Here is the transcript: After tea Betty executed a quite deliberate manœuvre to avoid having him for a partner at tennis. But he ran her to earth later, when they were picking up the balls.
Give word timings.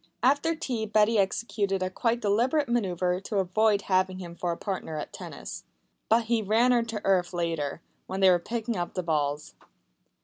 After 0.23 0.55
tea 0.55 0.87
Betty 0.87 1.19
executed 1.19 1.83
a 1.83 1.91
quite 1.91 2.21
deliberate 2.21 2.67
manœuvre 2.67 3.23
to 3.23 3.37
avoid 3.37 3.83
having 3.83 4.17
him 4.17 4.33
for 4.35 4.51
a 4.51 4.57
partner 4.57 4.97
at 4.97 5.13
tennis. 5.13 5.63
But 6.09 6.23
he 6.23 6.41
ran 6.41 6.71
her 6.71 6.81
to 6.81 7.05
earth 7.05 7.33
later, 7.33 7.81
when 8.07 8.19
they 8.19 8.31
were 8.31 8.39
picking 8.39 8.75
up 8.75 8.95
the 8.95 9.03
balls. 9.03 9.53